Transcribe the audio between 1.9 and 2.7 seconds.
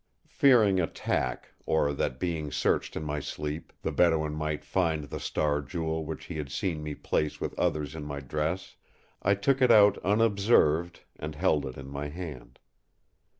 that being